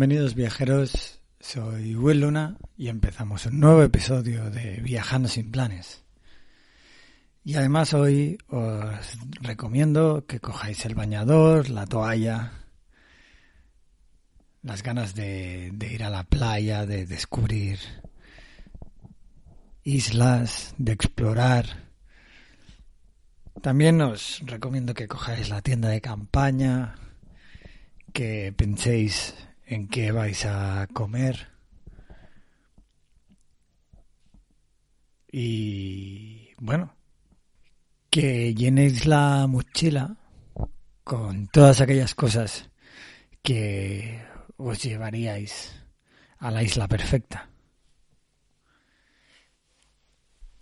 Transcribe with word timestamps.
Bienvenidos 0.00 0.34
viajeros, 0.34 1.20
soy 1.40 1.94
Will 1.94 2.22
Luna 2.22 2.56
y 2.78 2.88
empezamos 2.88 3.44
un 3.44 3.60
nuevo 3.60 3.82
episodio 3.82 4.48
de 4.48 4.80
Viajando 4.80 5.28
sin 5.28 5.52
planes. 5.52 6.04
Y 7.44 7.56
además 7.56 7.92
hoy 7.92 8.38
os 8.48 9.18
recomiendo 9.42 10.24
que 10.26 10.40
cojáis 10.40 10.86
el 10.86 10.94
bañador, 10.94 11.68
la 11.68 11.84
toalla, 11.84 12.64
las 14.62 14.82
ganas 14.82 15.14
de, 15.14 15.68
de 15.74 15.92
ir 15.92 16.02
a 16.02 16.08
la 16.08 16.24
playa, 16.24 16.86
de 16.86 17.04
descubrir 17.04 17.78
islas, 19.84 20.74
de 20.78 20.92
explorar. 20.92 21.90
También 23.60 24.00
os 24.00 24.40
recomiendo 24.46 24.94
que 24.94 25.08
cojáis 25.08 25.50
la 25.50 25.60
tienda 25.60 25.90
de 25.90 26.00
campaña, 26.00 26.94
que 28.14 28.54
penséis 28.56 29.34
en 29.70 29.86
qué 29.86 30.10
vais 30.10 30.44
a 30.46 30.88
comer. 30.92 31.46
Y 35.30 36.50
bueno, 36.58 36.96
que 38.10 38.52
llenéis 38.52 39.06
la 39.06 39.46
mochila 39.46 40.16
con 41.04 41.46
todas 41.46 41.80
aquellas 41.80 42.16
cosas 42.16 42.68
que 43.42 44.20
os 44.56 44.82
llevaríais 44.82 45.72
a 46.38 46.50
la 46.50 46.64
isla 46.64 46.88
perfecta. 46.88 47.48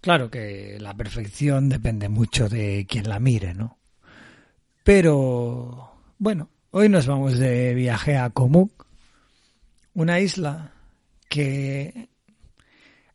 Claro 0.00 0.30
que 0.30 0.78
la 0.80 0.94
perfección 0.94 1.68
depende 1.68 2.08
mucho 2.08 2.48
de 2.48 2.86
quien 2.88 3.08
la 3.10 3.20
mire, 3.20 3.52
¿no? 3.52 3.78
Pero 4.82 5.92
bueno, 6.18 6.48
hoy 6.70 6.88
nos 6.88 7.06
vamos 7.06 7.38
de 7.38 7.74
viaje 7.74 8.16
a 8.16 8.30
Komuk, 8.30 8.84
una 9.94 10.20
isla 10.20 10.72
que, 11.28 12.08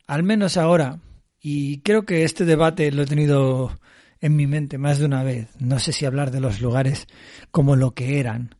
al 0.06 0.22
menos 0.22 0.56
ahora, 0.56 0.98
y 1.40 1.80
creo 1.80 2.04
que 2.04 2.24
este 2.24 2.44
debate 2.44 2.90
lo 2.92 3.02
he 3.02 3.06
tenido 3.06 3.78
en 4.20 4.36
mi 4.36 4.46
mente 4.46 4.78
más 4.78 4.98
de 4.98 5.06
una 5.06 5.22
vez, 5.22 5.48
no 5.58 5.78
sé 5.78 5.92
si 5.92 6.04
hablar 6.04 6.30
de 6.30 6.40
los 6.40 6.60
lugares 6.60 7.06
como 7.50 7.76
lo 7.76 7.92
que 7.92 8.20
eran 8.20 8.54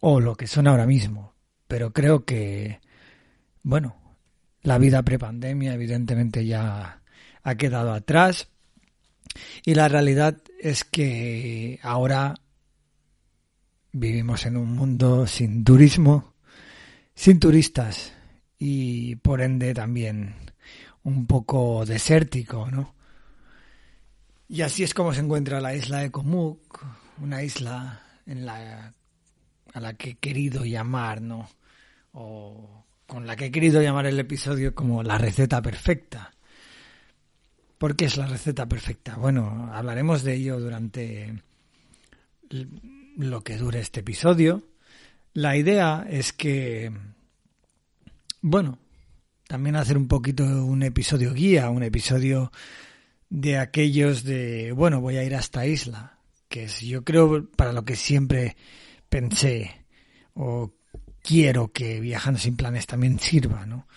o 0.00 0.20
lo 0.20 0.36
que 0.36 0.46
son 0.46 0.68
ahora 0.68 0.86
mismo, 0.86 1.34
pero 1.66 1.92
creo 1.92 2.24
que, 2.24 2.80
bueno, 3.62 3.96
la 4.62 4.78
vida 4.78 5.02
prepandemia 5.02 5.74
evidentemente 5.74 6.46
ya 6.46 7.02
ha 7.42 7.54
quedado 7.56 7.92
atrás 7.92 8.48
y 9.64 9.74
la 9.74 9.88
realidad 9.88 10.36
es 10.60 10.84
que 10.84 11.78
ahora 11.82 12.34
vivimos 13.92 14.46
en 14.46 14.56
un 14.56 14.72
mundo 14.72 15.26
sin 15.26 15.64
turismo, 15.64 16.34
sin 17.16 17.40
turistas 17.40 18.12
y 18.58 19.16
por 19.16 19.40
ende 19.40 19.74
también 19.74 20.36
un 21.02 21.26
poco 21.26 21.84
desértico, 21.84 22.70
¿no? 22.70 22.94
Y 24.48 24.62
así 24.62 24.84
es 24.84 24.94
como 24.94 25.12
se 25.12 25.20
encuentra 25.20 25.60
la 25.60 25.74
isla 25.74 25.98
de 25.98 26.12
Komuk, 26.12 26.84
una 27.20 27.42
isla 27.42 28.00
en 28.26 28.46
la 28.46 28.92
a 29.72 29.80
la 29.80 29.94
que 29.94 30.10
he 30.10 30.14
querido 30.14 30.64
llamar, 30.64 31.20
¿no? 31.20 31.48
O 32.12 32.84
con 33.06 33.26
la 33.26 33.36
que 33.36 33.46
he 33.46 33.50
querido 33.50 33.82
llamar 33.82 34.06
el 34.06 34.18
episodio 34.18 34.74
como 34.74 35.02
la 35.02 35.18
receta 35.18 35.60
perfecta. 35.60 36.32
¿Por 37.78 37.96
qué 37.96 38.06
es 38.06 38.16
la 38.16 38.26
receta 38.26 38.66
perfecta? 38.66 39.16
Bueno, 39.16 39.70
hablaremos 39.72 40.22
de 40.22 40.34
ello 40.34 40.58
durante 40.58 41.42
lo 43.16 43.42
que 43.42 43.58
dure 43.58 43.80
este 43.80 44.00
episodio. 44.00 44.62
La 45.34 45.56
idea 45.58 46.06
es 46.08 46.32
que, 46.32 46.90
bueno, 48.48 48.78
también 49.48 49.74
hacer 49.74 49.96
un 49.96 50.06
poquito 50.06 50.44
un 50.44 50.84
episodio 50.84 51.34
guía, 51.34 51.68
un 51.68 51.82
episodio 51.82 52.52
de 53.28 53.58
aquellos 53.58 54.22
de, 54.22 54.70
bueno, 54.70 55.00
voy 55.00 55.16
a 55.16 55.24
ir 55.24 55.34
a 55.34 55.40
esta 55.40 55.66
isla, 55.66 56.20
que 56.48 56.64
es 56.64 56.80
yo 56.80 57.02
creo 57.02 57.50
para 57.50 57.72
lo 57.72 57.84
que 57.84 57.96
siempre 57.96 58.56
pensé 59.08 59.84
o 60.34 60.72
quiero 61.22 61.72
que 61.72 61.98
Viajando 61.98 62.38
sin 62.38 62.56
planes 62.56 62.86
también 62.86 63.18
sirva, 63.18 63.66
¿no? 63.66 63.88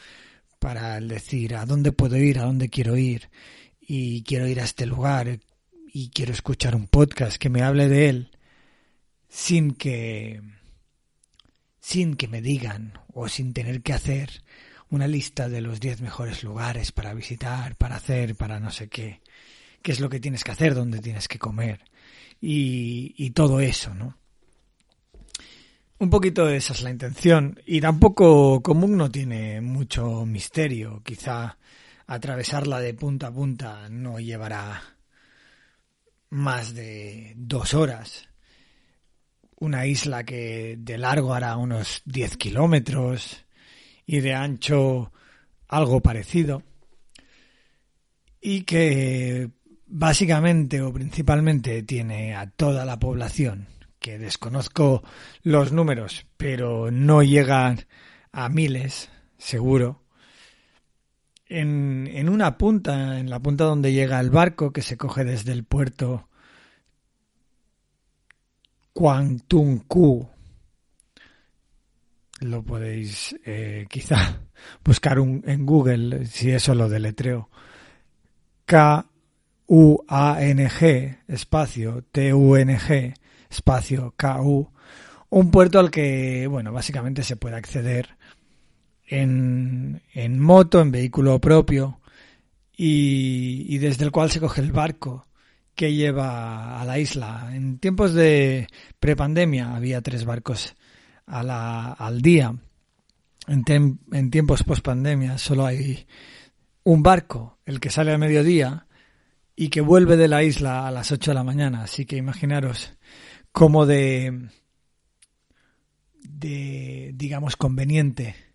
Para 0.57 0.97
el 0.97 1.09
decir 1.09 1.55
a 1.55 1.67
dónde 1.67 1.91
puedo 1.91 2.17
ir, 2.17 2.39
a 2.39 2.45
dónde 2.45 2.69
quiero 2.69 2.97
ir 2.97 3.29
y 3.79 4.23
quiero 4.23 4.47
ir 4.47 4.61
a 4.61 4.63
este 4.63 4.87
lugar 4.87 5.39
y 5.93 6.09
quiero 6.09 6.33
escuchar 6.33 6.75
un 6.75 6.87
podcast 6.87 7.37
que 7.37 7.51
me 7.51 7.61
hable 7.61 7.87
de 7.87 8.09
él 8.09 8.31
sin 9.27 9.75
que 9.75 10.41
sin 11.79 12.15
que 12.15 12.27
me 12.27 12.41
digan 12.41 12.99
o 13.13 13.27
sin 13.27 13.53
tener 13.53 13.81
que 13.81 13.93
hacer 13.93 14.43
una 14.89 15.07
lista 15.07 15.49
de 15.49 15.61
los 15.61 15.79
10 15.79 16.01
mejores 16.01 16.43
lugares 16.43 16.91
para 16.91 17.13
visitar, 17.13 17.75
para 17.75 17.95
hacer, 17.95 18.35
para 18.35 18.59
no 18.59 18.71
sé 18.71 18.89
qué, 18.89 19.21
qué 19.81 19.91
es 19.91 19.99
lo 19.99 20.09
que 20.09 20.19
tienes 20.19 20.43
que 20.43 20.51
hacer, 20.51 20.73
dónde 20.73 20.99
tienes 20.99 21.27
que 21.27 21.39
comer 21.39 21.81
y, 22.41 23.29
todo 23.31 23.59
eso, 23.59 23.93
¿no? 23.93 24.17
Un 25.99 26.09
poquito 26.09 26.49
esa 26.49 26.73
es 26.73 26.81
la 26.81 26.91
intención 26.91 27.59
y 27.65 27.81
tampoco 27.81 28.61
común 28.61 28.95
no 28.95 29.11
tiene 29.11 29.59
mucho 29.59 30.25
misterio, 30.25 31.01
quizá 31.03 31.57
atravesarla 32.07 32.79
de 32.79 32.93
punta 32.93 33.27
a 33.27 33.33
punta 33.33 33.89
no 33.89 34.19
llevará 34.19 34.81
más 36.29 36.73
de 36.73 37.33
dos 37.35 37.73
horas. 37.73 38.28
Una 39.59 39.85
isla 39.85 40.23
que 40.23 40.75
de 40.79 40.97
largo 40.97 41.33
hará 41.33 41.57
unos 41.57 42.01
10 42.05 42.37
kilómetros 42.37 43.45
y 44.05 44.21
de 44.21 44.33
ancho 44.33 45.11
algo 45.67 46.01
parecido. 46.01 46.63
Y 48.41 48.63
que 48.63 49.51
básicamente 49.85 50.81
o 50.81 50.93
principalmente 50.93 51.83
tiene 51.83 52.35
a 52.35 52.49
toda 52.49 52.85
la 52.85 52.99
población, 52.99 53.67
que 53.99 54.17
desconozco 54.17 55.03
los 55.43 55.73
números, 55.73 56.25
pero 56.37 56.89
no 56.89 57.21
llegan 57.21 57.85
a 58.31 58.47
miles, 58.47 59.09
seguro 59.37 60.03
en, 61.49 62.07
en 62.13 62.29
una 62.29 62.57
punta, 62.57 63.19
en 63.19 63.29
la 63.29 63.39
punta 63.39 63.65
donde 63.65 63.91
llega 63.91 64.19
el 64.19 64.29
barco 64.29 64.71
que 64.71 64.83
se 64.83 64.97
coge 64.97 65.25
desde 65.25 65.51
el 65.51 65.65
puerto 65.65 66.28
Ku. 69.87 70.27
Lo 72.41 72.63
podéis 72.63 73.35
eh, 73.45 73.85
quizá 73.89 74.41
buscar 74.83 75.19
un, 75.19 75.41
en 75.45 75.65
Google 75.65 76.25
si 76.25 76.51
eso 76.51 76.75
lo 76.75 76.89
deletreo. 76.89 77.49
K-U-A-N-G 78.65 79.07
espacio 81.27 82.03
T-U-N-G 82.11 83.13
espacio 83.49 84.13
K-U. 84.17 84.69
Un 85.29 85.51
puerto 85.51 85.79
al 85.79 85.91
que, 85.91 86.47
bueno, 86.47 86.73
básicamente 86.73 87.23
se 87.23 87.37
puede 87.37 87.55
acceder 87.55 88.17
en, 89.07 90.01
en 90.13 90.39
moto, 90.39 90.81
en 90.81 90.91
vehículo 90.91 91.39
propio, 91.39 91.99
y, 92.75 93.77
desde 93.77 94.05
el 94.05 94.11
cual 94.11 94.31
se 94.31 94.39
coge 94.39 94.61
el 94.61 94.71
barco 94.71 95.28
que 95.75 95.93
lleva 95.93 96.81
a 96.81 96.85
la 96.85 96.99
isla. 96.99 97.51
En 97.53 97.79
tiempos 97.79 98.13
de 98.13 98.67
prepandemia 98.99 99.75
había 99.75 100.01
tres 100.01 100.25
barcos 100.25 100.75
a 101.25 101.43
la, 101.43 101.93
al 101.93 102.21
día. 102.21 102.53
En, 103.47 103.63
tem, 103.63 103.99
en 104.11 104.29
tiempos 104.29 104.63
pospandemia 104.63 105.37
solo 105.37 105.65
hay 105.65 106.05
un 106.83 107.03
barco, 107.03 107.59
el 107.65 107.79
que 107.79 107.89
sale 107.89 108.13
a 108.13 108.17
mediodía 108.17 108.87
y 109.55 109.69
que 109.69 109.81
vuelve 109.81 110.17
de 110.17 110.27
la 110.27 110.43
isla 110.43 110.87
a 110.87 110.91
las 110.91 111.11
8 111.11 111.31
de 111.31 111.35
la 111.35 111.43
mañana. 111.43 111.83
Así 111.83 112.05
que 112.05 112.17
imaginaros 112.17 112.93
cómo 113.51 113.85
de, 113.85 114.49
de 116.21 117.11
digamos, 117.15 117.55
conveniente 117.55 118.48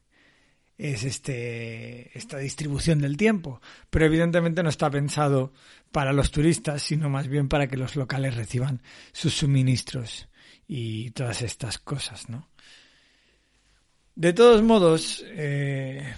es 0.77 1.05
este, 1.05 2.17
esta 2.17 2.39
distribución 2.39 3.01
del 3.01 3.17
tiempo, 3.17 3.61
pero 3.91 4.07
evidentemente 4.07 4.63
no 4.63 4.69
está 4.69 4.91
pensado 4.91 5.53
para 5.93 6.13
los 6.13 6.31
turistas, 6.31 6.83
sino 6.83 7.09
más 7.09 7.29
bien 7.29 7.49
para 7.49 7.69
que 7.69 7.77
los 7.77 7.97
locales 7.97 8.35
reciban 8.35 8.83
sus 9.13 9.35
suministros 9.35 10.29
y 10.67 11.11
todas 11.11 11.43
estas 11.43 11.79
cosas, 11.79 12.29
¿no? 12.29 12.49
De 14.17 14.33
todos 14.33 14.63
modos, 14.63 15.25
eh, 15.29 16.15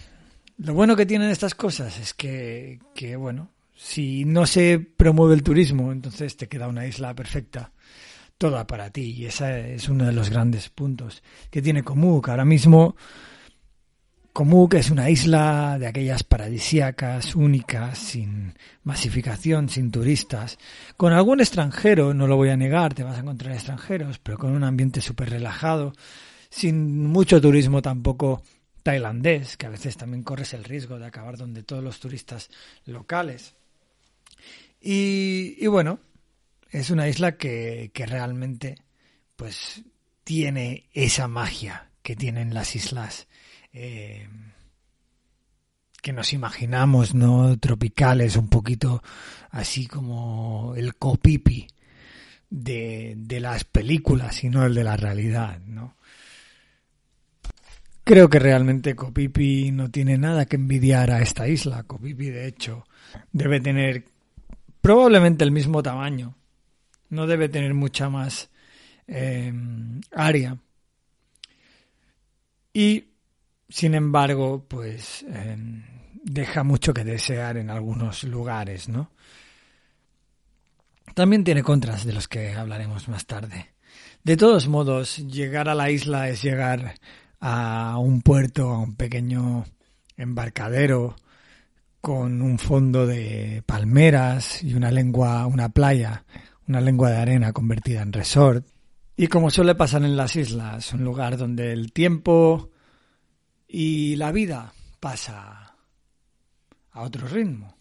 lo 0.58 0.74
bueno 0.74 0.96
que 0.96 1.06
tienen 1.06 1.30
estas 1.30 1.54
cosas 1.54 1.98
es 1.98 2.12
que, 2.12 2.78
que, 2.94 3.16
bueno, 3.16 3.52
si 3.74 4.24
no 4.24 4.46
se 4.46 4.78
promueve 4.78 5.34
el 5.34 5.42
turismo, 5.42 5.92
entonces 5.92 6.36
te 6.36 6.48
queda 6.48 6.68
una 6.68 6.86
isla 6.86 7.14
perfecta, 7.14 7.72
toda 8.38 8.66
para 8.66 8.90
ti. 8.90 9.12
Y 9.12 9.26
ese 9.26 9.74
es 9.74 9.88
uno 9.88 10.04
de 10.04 10.12
los 10.12 10.30
grandes 10.30 10.68
puntos 10.68 11.22
que 11.50 11.62
tiene 11.62 11.82
Komuk. 11.82 12.28
Ahora 12.28 12.44
mismo, 12.44 12.96
Komuk 14.36 14.74
es 14.74 14.90
una 14.90 15.08
isla 15.08 15.78
de 15.78 15.86
aquellas 15.86 16.22
paradisíacas, 16.22 17.34
únicas, 17.34 17.96
sin 17.96 18.52
masificación, 18.84 19.70
sin 19.70 19.90
turistas, 19.90 20.58
con 20.98 21.14
algún 21.14 21.40
extranjero, 21.40 22.12
no 22.12 22.26
lo 22.26 22.36
voy 22.36 22.50
a 22.50 22.56
negar, 22.58 22.92
te 22.92 23.02
vas 23.02 23.16
a 23.16 23.20
encontrar 23.20 23.54
extranjeros, 23.54 24.18
pero 24.18 24.36
con 24.36 24.52
un 24.52 24.62
ambiente 24.62 25.00
súper 25.00 25.30
relajado, 25.30 25.94
sin 26.50 27.06
mucho 27.06 27.40
turismo 27.40 27.80
tampoco 27.80 28.42
tailandés, 28.82 29.56
que 29.56 29.64
a 29.64 29.70
veces 29.70 29.96
también 29.96 30.22
corres 30.22 30.52
el 30.52 30.64
riesgo 30.64 30.98
de 30.98 31.06
acabar 31.06 31.38
donde 31.38 31.62
todos 31.62 31.82
los 31.82 31.98
turistas 31.98 32.50
locales. 32.84 33.54
Y, 34.82 35.66
bueno, 35.68 35.98
es 36.70 36.90
una 36.90 37.08
isla 37.08 37.38
que, 37.38 37.90
que, 37.94 38.04
realmente 38.04 38.74
pues 39.34 39.82
tiene 40.24 40.90
esa 40.92 41.26
magia 41.26 41.88
que 42.02 42.16
tienen 42.16 42.52
las 42.52 42.76
islas 42.76 43.28
eh, 43.78 44.26
que 46.00 46.12
nos 46.12 46.32
imaginamos, 46.32 47.14
¿no? 47.14 47.58
Tropicales, 47.58 48.36
un 48.36 48.48
poquito 48.48 49.02
así 49.50 49.86
como 49.86 50.74
el 50.76 50.96
copipi 50.96 51.66
de, 52.48 53.14
de 53.18 53.40
las 53.40 53.64
películas 53.64 54.42
y 54.44 54.48
no 54.48 54.64
el 54.64 54.74
de 54.74 54.84
la 54.84 54.96
realidad, 54.96 55.60
¿no? 55.60 55.96
Creo 58.02 58.30
que 58.30 58.38
realmente 58.38 58.94
Copipi 58.94 59.72
no 59.72 59.90
tiene 59.90 60.16
nada 60.16 60.46
que 60.46 60.54
envidiar 60.54 61.10
a 61.10 61.20
esta 61.20 61.48
isla. 61.48 61.82
Copipi, 61.82 62.30
de 62.30 62.46
hecho, 62.46 62.86
debe 63.32 63.58
tener 63.58 64.04
probablemente 64.80 65.42
el 65.42 65.50
mismo 65.50 65.82
tamaño. 65.82 66.36
No 67.08 67.26
debe 67.26 67.48
tener 67.48 67.74
mucha 67.74 68.08
más 68.08 68.48
eh, 69.08 69.52
área. 70.12 70.56
Y, 72.72 73.15
sin 73.68 73.94
embargo, 73.94 74.64
pues 74.68 75.24
eh, 75.28 75.56
deja 76.22 76.64
mucho 76.64 76.92
que 76.94 77.04
desear 77.04 77.56
en 77.56 77.70
algunos 77.70 78.24
lugares, 78.24 78.88
¿no? 78.88 79.10
También 81.14 81.44
tiene 81.44 81.62
contras 81.62 82.04
de 82.04 82.12
los 82.12 82.28
que 82.28 82.52
hablaremos 82.52 83.08
más 83.08 83.26
tarde. 83.26 83.74
De 84.22 84.36
todos 84.36 84.68
modos, 84.68 85.18
llegar 85.18 85.68
a 85.68 85.74
la 85.74 85.90
isla 85.90 86.28
es 86.28 86.42
llegar 86.42 86.94
a 87.40 87.96
un 87.98 88.22
puerto, 88.22 88.70
a 88.70 88.78
un 88.78 88.96
pequeño 88.96 89.64
embarcadero 90.16 91.16
con 92.00 92.42
un 92.42 92.58
fondo 92.58 93.06
de 93.06 93.62
palmeras 93.66 94.62
y 94.62 94.74
una 94.74 94.90
lengua, 94.90 95.46
una 95.46 95.68
playa, 95.68 96.24
una 96.68 96.80
lengua 96.80 97.10
de 97.10 97.18
arena 97.18 97.52
convertida 97.52 98.02
en 98.02 98.12
resort. 98.12 98.66
Y 99.16 99.28
como 99.28 99.50
suele 99.50 99.74
pasar 99.74 100.04
en 100.04 100.16
las 100.16 100.36
islas, 100.36 100.92
un 100.92 101.04
lugar 101.04 101.36
donde 101.36 101.72
el 101.72 101.92
tiempo 101.92 102.70
y 103.68 104.16
la 104.16 104.32
vida 104.32 104.72
pasa 105.00 105.76
a 106.90 107.02
otro 107.02 107.26
ritmo. 107.28 107.76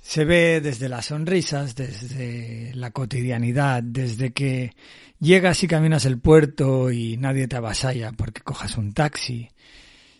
Se 0.00 0.24
ve 0.24 0.60
desde 0.60 0.88
las 0.88 1.06
sonrisas, 1.06 1.74
desde 1.74 2.72
la 2.74 2.92
cotidianidad, 2.92 3.82
desde 3.82 4.32
que 4.32 4.72
llegas 5.18 5.64
y 5.64 5.68
caminas 5.68 6.04
el 6.04 6.20
puerto 6.20 6.92
y 6.92 7.16
nadie 7.16 7.48
te 7.48 7.56
avasalla 7.56 8.12
porque 8.12 8.42
cojas 8.42 8.76
un 8.76 8.92
taxi. 8.92 9.48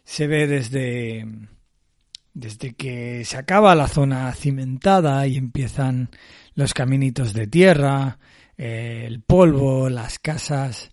Se 0.04 0.26
ve 0.26 0.48
desde, 0.48 1.24
desde 2.34 2.74
que 2.74 3.24
se 3.24 3.36
acaba 3.36 3.76
la 3.76 3.86
zona 3.86 4.32
cimentada 4.32 5.24
y 5.28 5.36
empiezan 5.36 6.10
los 6.54 6.74
caminitos 6.74 7.32
de 7.32 7.46
tierra, 7.46 8.18
el 8.56 9.20
polvo, 9.20 9.88
las 9.88 10.18
casas, 10.18 10.90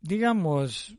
digamos, 0.00 0.98